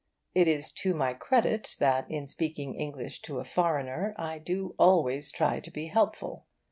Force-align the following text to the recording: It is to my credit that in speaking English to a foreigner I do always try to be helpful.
It 0.33 0.47
is 0.47 0.71
to 0.77 0.95
my 0.95 1.13
credit 1.13 1.75
that 1.77 2.09
in 2.09 2.25
speaking 2.25 2.73
English 2.73 3.21
to 3.21 3.37
a 3.37 3.43
foreigner 3.43 4.15
I 4.17 4.39
do 4.39 4.73
always 4.79 5.31
try 5.31 5.59
to 5.59 5.69
be 5.69 5.89
helpful. 5.89 6.47